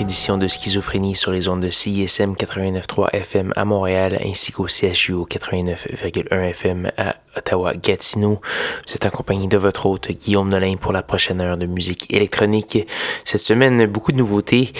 Édition 0.00 0.38
de 0.38 0.48
Schizophrénie 0.48 1.14
sur 1.14 1.30
les 1.30 1.46
ondes 1.48 1.60
de 1.60 1.68
CISM 1.68 2.32
89.3 2.32 3.10
FM 3.12 3.52
à 3.54 3.66
Montréal 3.66 4.18
ainsi 4.24 4.50
qu'au 4.50 4.66
CHU 4.66 5.12
89.1 5.12 6.42
FM 6.48 6.90
à 6.96 7.16
Ottawa-Gatineau. 7.36 8.40
Vous 8.86 8.94
êtes 8.94 9.04
accompagné 9.04 9.46
de 9.46 9.58
votre 9.58 9.86
hôte 9.86 10.10
Guillaume 10.12 10.48
Nolin 10.48 10.76
pour 10.80 10.92
la 10.92 11.02
prochaine 11.02 11.42
heure 11.42 11.58
de 11.58 11.66
musique 11.66 12.12
électronique. 12.12 12.86
Cette 13.24 13.42
semaine, 13.42 13.84
beaucoup 13.86 14.12
de 14.12 14.16
nouveautés. 14.16 14.72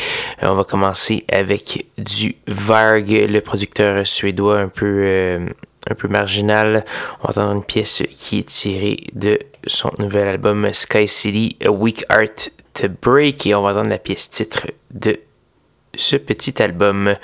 Euh, 0.43 0.49
on 0.49 0.55
va 0.55 0.65
commencer 0.65 1.25
avec 1.31 1.87
du 1.99 2.37
Varg, 2.47 3.11
le 3.11 3.41
producteur 3.41 4.07
suédois 4.07 4.61
un 4.61 4.69
peu... 4.69 5.03
Euh, 5.05 5.47
un 5.91 5.95
peu 5.95 6.09
marginal. 6.09 6.85
On 7.23 7.25
va 7.25 7.31
entendre 7.31 7.57
une 7.57 7.65
pièce 7.65 8.03
qui 8.11 8.39
est 8.39 8.49
tirée 8.49 8.99
de 9.13 9.39
son 9.67 9.91
nouvel 9.99 10.29
album 10.29 10.69
Sky 10.73 11.07
City, 11.07 11.57
A 11.65 11.71
Weak 11.71 12.05
Art 12.09 12.51
to 12.75 12.89
Break 13.03 13.47
et 13.47 13.55
on 13.55 13.63
va 13.63 13.71
entendre 13.71 13.91
la 13.91 13.99
pièce 13.99 14.31
titre 14.31 14.67
de 14.91 15.19
ce 15.95 16.17
petit 16.17 16.63
album. 16.63 17.15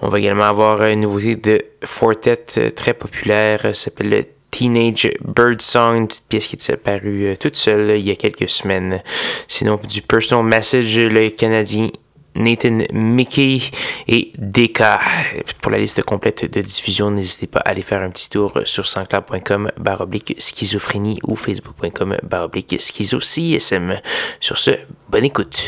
On 0.00 0.08
va 0.08 0.18
également 0.18 0.44
avoir 0.44 0.84
une 0.84 1.00
nouveauté 1.00 1.36
de 1.36 1.64
Fortet 1.84 2.46
euh, 2.56 2.70
très 2.70 2.94
populaire, 2.94 3.74
s'appelle 3.74 4.08
le 4.08 4.24
Teenage 4.50 5.10
Bird 5.22 5.60
Song, 5.60 5.96
une 5.96 6.08
petite 6.08 6.28
pièce 6.28 6.46
qui 6.46 6.56
est 6.56 6.70
apparue 6.70 7.26
euh, 7.26 7.36
toute 7.36 7.56
seule 7.56 7.98
il 7.98 8.06
y 8.06 8.10
a 8.10 8.16
quelques 8.16 8.48
semaines. 8.48 9.02
Sinon, 9.48 9.78
du 9.88 10.02
Personal 10.02 10.44
Message, 10.44 10.98
le 10.98 11.28
Canadien 11.30 11.90
Nathan 12.36 12.84
Mickey 12.92 13.60
et 14.06 14.32
DK. 14.38 14.82
Pour 15.60 15.72
la 15.72 15.78
liste 15.78 16.02
complète 16.02 16.52
de 16.52 16.60
diffusion, 16.60 17.10
n'hésitez 17.10 17.46
pas 17.46 17.60
à 17.60 17.70
aller 17.70 17.82
faire 17.82 18.02
un 18.02 18.10
petit 18.10 18.30
tour 18.30 18.60
sur 18.64 18.86
sanscloud.com 18.86 19.72
baroblique 19.78 20.34
schizophrénie 20.38 21.18
ou 21.24 21.36
facebook.com 21.36 22.16
baroblique 22.22 22.80
schizo 22.80 23.18
CSM. 23.18 23.96
Sur 24.40 24.58
ce, 24.58 24.72
bonne 25.08 25.24
écoute. 25.24 25.64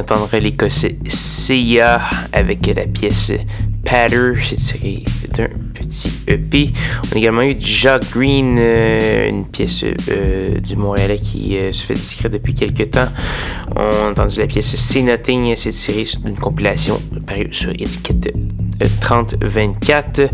Venez 0.00 0.06
d'entendre 0.06 0.36
l'Écossais 0.38 0.96
CIA 1.08 2.00
avec 2.32 2.66
la 2.74 2.86
pièce 2.86 3.32
Patter, 3.84 4.34
c'est 4.44 4.56
tiré 4.56 5.04
d'un 5.34 5.48
petit 5.74 6.12
EP. 6.28 6.70
On 7.10 7.16
a 7.16 7.18
également 7.18 7.42
eu 7.42 7.56
Jacques 7.58 8.10
Green, 8.12 8.56
euh, 8.58 9.28
une 9.28 9.46
pièce 9.46 9.84
euh, 9.84 10.60
du 10.60 10.76
Montréalais 10.76 11.18
qui 11.18 11.56
euh, 11.56 11.72
se 11.72 11.84
fait 11.84 11.94
discret 11.94 12.28
depuis 12.28 12.54
quelques 12.54 12.90
temps. 12.90 13.08
On 13.74 13.80
a 13.80 14.10
entendu 14.10 14.40
la 14.40 14.46
pièce 14.46 14.76
Say 14.76 15.02
Nothing, 15.02 15.54
c'est 15.56 15.70
tiré 15.70 16.04
d'une 16.24 16.36
compilation 16.36 17.00
parue 17.26 17.48
sur 17.52 17.70
étiquette 17.70 18.34
3024. 19.00 20.30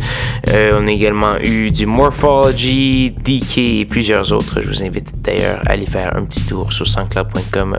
on 0.72 0.86
a 0.86 0.90
également 0.90 1.38
eu 1.44 1.70
du 1.70 1.86
Morphology, 1.86 3.10
DK 3.10 3.58
et 3.58 3.84
plusieurs 3.84 4.32
autres. 4.32 4.60
Je 4.62 4.68
vous 4.68 4.84
invite 4.84 5.12
d'ailleurs 5.22 5.60
à 5.66 5.72
aller 5.72 5.86
faire 5.86 6.16
un 6.16 6.24
petit 6.24 6.44
tour 6.44 6.72
sur 6.72 6.86
sanscloud.com 6.86 7.76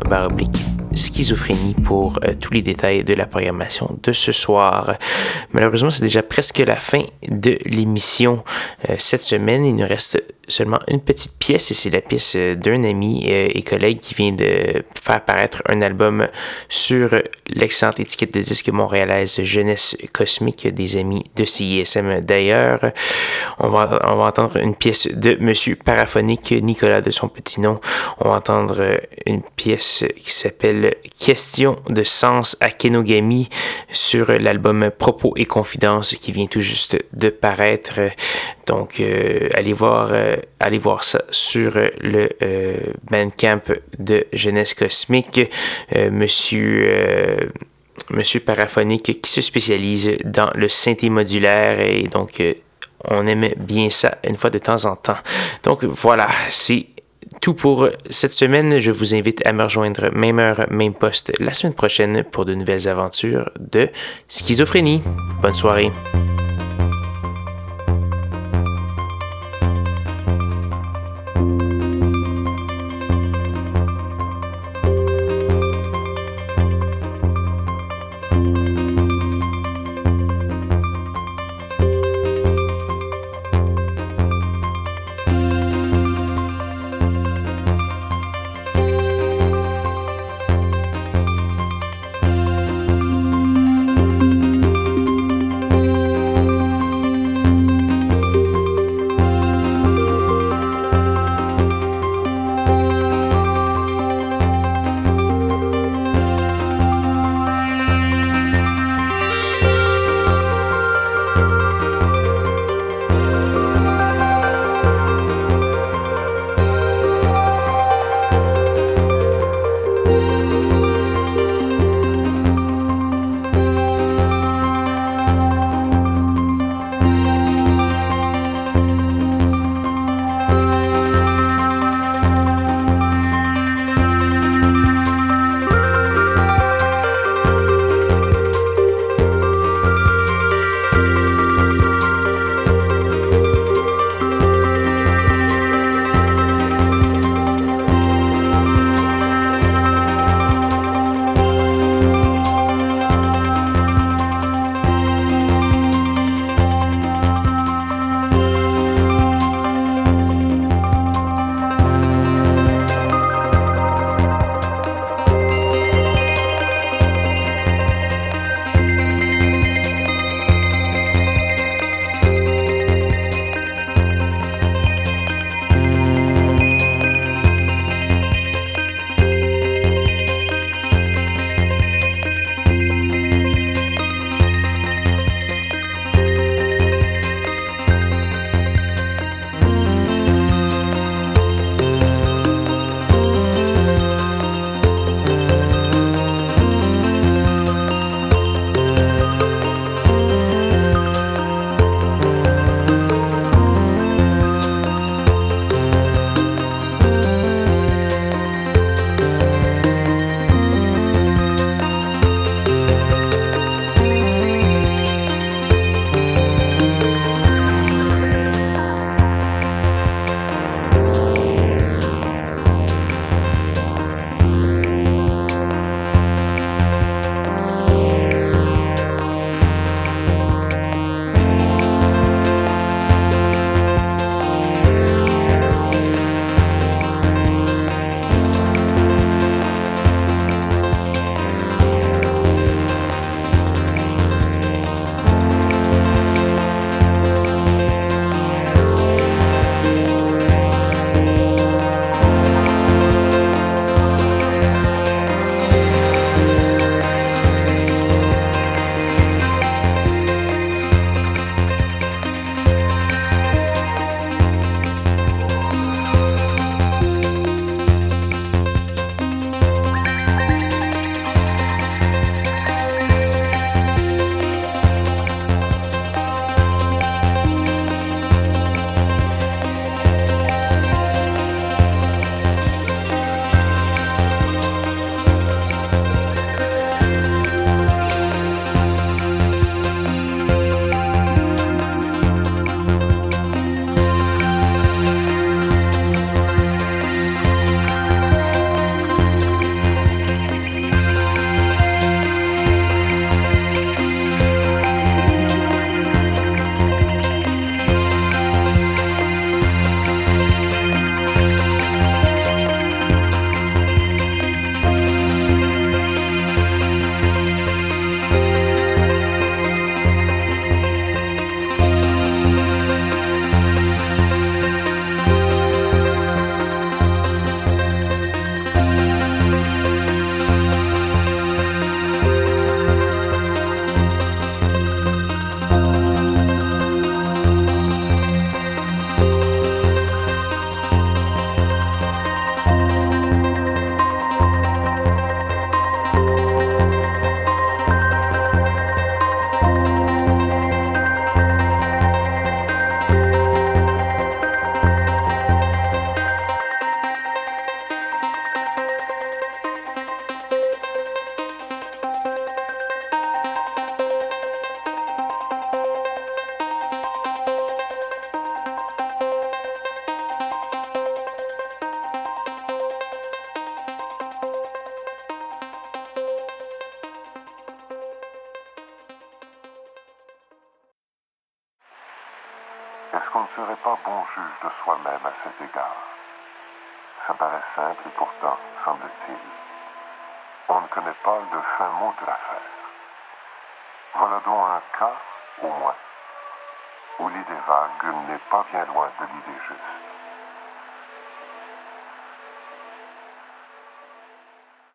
schizophrénie 0.97 1.75
pour 1.83 2.19
euh, 2.23 2.33
tous 2.39 2.53
les 2.53 2.61
détails 2.61 3.03
de 3.03 3.13
la 3.13 3.25
programmation 3.25 3.97
de 4.03 4.11
ce 4.11 4.31
soir. 4.31 4.97
Malheureusement, 5.53 5.91
c'est 5.91 6.03
déjà 6.03 6.23
presque 6.23 6.59
la 6.59 6.75
fin 6.75 7.03
de 7.27 7.57
l'émission 7.65 8.43
euh, 8.89 8.95
cette 8.99 9.21
semaine. 9.21 9.65
Il 9.65 9.75
nous 9.75 9.87
reste 9.87 10.21
seulement 10.47 10.79
une 10.87 11.01
petite 11.01 11.37
pièce 11.37 11.71
et 11.71 11.73
c'est 11.73 11.89
la 11.89 12.01
pièce 12.01 12.33
euh, 12.35 12.55
d'un 12.55 12.83
ami 12.83 13.25
euh, 13.27 13.49
et 13.53 13.61
collègue 13.63 13.99
qui 13.99 14.13
vient 14.13 14.31
de 14.31 14.83
faire 15.01 15.21
paraître 15.25 15.61
un 15.67 15.81
album 15.81 16.27
sur 16.69 17.09
l'excellente 17.47 17.99
étiquette 17.99 18.33
de 18.33 18.41
disque 18.41 18.69
montréalaise 18.69 19.41
Jeunesse 19.43 19.97
Cosmique 20.13 20.67
des 20.67 20.97
amis 20.97 21.23
de 21.35 21.45
CISM 21.45 22.21
d'ailleurs. 22.21 22.91
On 23.59 23.69
va, 23.69 23.99
on 24.09 24.15
va 24.17 24.25
entendre 24.25 24.57
une 24.57 24.75
pièce 24.75 25.07
de 25.07 25.37
Monsieur 25.39 25.75
Paraphonique 25.75 26.51
Nicolas 26.51 27.01
de 27.01 27.11
son 27.11 27.27
petit 27.27 27.61
nom. 27.61 27.79
On 28.19 28.29
va 28.29 28.35
entendre 28.35 28.99
une 29.25 29.41
pièce 29.41 30.05
qui 30.15 30.31
s'appelle 30.31 30.95
Question 31.19 31.77
de 31.89 32.03
sens 32.03 32.57
à 32.61 32.69
Kenogami 32.69 33.49
sur 33.91 34.31
l'album 34.31 34.91
Propos 34.97 35.33
et 35.35 35.45
Confidences 35.45 36.15
qui 36.15 36.31
vient 36.31 36.47
tout 36.47 36.61
juste 36.61 36.97
de 37.13 37.29
paraître. 37.29 37.99
Donc, 38.67 38.99
euh, 38.99 39.49
allez 39.55 39.73
voir, 39.73 40.09
euh, 40.11 40.35
allez 40.59 40.77
voir 40.77 41.03
ça 41.03 41.23
sur 41.31 41.71
le 42.01 42.29
euh, 42.43 42.77
Bandcamp 43.09 43.61
de 43.97 44.27
Jeunesse 44.33 44.73
Cosmique. 44.73 45.39
monsieur, 46.11 47.51
monsieur 48.09 48.41
Paraphonique 48.41 49.21
qui 49.21 49.31
se 49.31 49.41
spécialise 49.41 50.17
dans 50.25 50.51
le 50.53 50.67
synthé 50.67 51.09
modulaire 51.09 51.79
et 51.79 52.03
donc 52.03 52.43
on 53.05 53.25
aime 53.25 53.49
bien 53.57 53.89
ça 53.89 54.17
une 54.23 54.35
fois 54.35 54.49
de 54.49 54.59
temps 54.59 54.85
en 54.85 54.95
temps. 54.95 55.17
Donc 55.63 55.83
voilà, 55.85 56.27
c'est 56.49 56.87
tout 57.41 57.53
pour 57.53 57.87
cette 58.09 58.33
semaine. 58.33 58.79
Je 58.79 58.91
vous 58.91 59.15
invite 59.15 59.45
à 59.47 59.53
me 59.53 59.63
rejoindre 59.63 60.09
même 60.13 60.39
heure, 60.39 60.65
même 60.69 60.93
poste 60.93 61.31
la 61.39 61.53
semaine 61.53 61.73
prochaine 61.73 62.23
pour 62.23 62.43
de 62.45 62.53
nouvelles 62.53 62.87
aventures 62.87 63.49
de 63.59 63.89
schizophrénie. 64.27 65.01
Bonne 65.41 65.53
soirée. 65.53 65.91